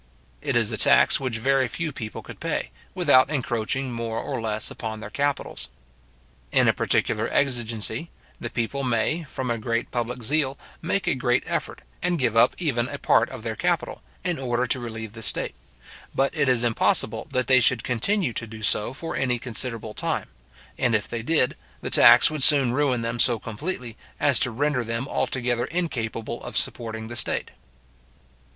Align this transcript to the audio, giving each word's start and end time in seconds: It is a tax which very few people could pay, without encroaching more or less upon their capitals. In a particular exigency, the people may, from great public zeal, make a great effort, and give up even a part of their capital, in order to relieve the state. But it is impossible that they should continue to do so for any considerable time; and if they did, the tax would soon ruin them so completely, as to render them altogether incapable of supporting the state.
It 0.41 0.55
is 0.55 0.71
a 0.71 0.77
tax 0.77 1.19
which 1.19 1.37
very 1.37 1.67
few 1.67 1.91
people 1.91 2.23
could 2.23 2.39
pay, 2.39 2.71
without 2.95 3.29
encroaching 3.29 3.91
more 3.91 4.17
or 4.17 4.41
less 4.41 4.71
upon 4.71 4.99
their 4.99 5.11
capitals. 5.11 5.69
In 6.51 6.67
a 6.67 6.73
particular 6.73 7.29
exigency, 7.29 8.09
the 8.39 8.49
people 8.49 8.81
may, 8.83 9.25
from 9.25 9.55
great 9.61 9.91
public 9.91 10.23
zeal, 10.23 10.57
make 10.81 11.05
a 11.07 11.13
great 11.13 11.43
effort, 11.45 11.81
and 12.01 12.17
give 12.17 12.35
up 12.35 12.55
even 12.57 12.87
a 12.89 12.97
part 12.97 13.29
of 13.29 13.43
their 13.43 13.55
capital, 13.55 14.01
in 14.23 14.39
order 14.39 14.65
to 14.65 14.79
relieve 14.79 15.13
the 15.13 15.21
state. 15.21 15.53
But 16.15 16.35
it 16.35 16.49
is 16.49 16.63
impossible 16.63 17.27
that 17.29 17.45
they 17.45 17.59
should 17.59 17.83
continue 17.83 18.33
to 18.33 18.47
do 18.47 18.63
so 18.63 18.93
for 18.93 19.15
any 19.15 19.37
considerable 19.37 19.93
time; 19.93 20.29
and 20.79 20.95
if 20.95 21.07
they 21.07 21.21
did, 21.21 21.55
the 21.81 21.91
tax 21.91 22.31
would 22.31 22.41
soon 22.41 22.71
ruin 22.73 23.01
them 23.01 23.19
so 23.19 23.37
completely, 23.37 23.97
as 24.19 24.39
to 24.39 24.49
render 24.49 24.83
them 24.83 25.07
altogether 25.07 25.65
incapable 25.65 26.43
of 26.43 26.57
supporting 26.57 27.05
the 27.07 27.15
state. 27.15 27.51